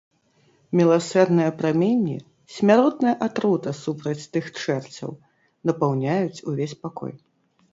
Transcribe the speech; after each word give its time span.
Міласэрныя 0.77 1.51
праменні— 1.59 2.15
смяротная 2.55 3.13
атрута 3.27 3.69
супраць 3.83 4.25
тых 4.37 4.45
чэрцяў— 4.65 5.09
напаўняюць 5.71 6.43
увесь 6.51 6.75
пакой. 6.89 7.13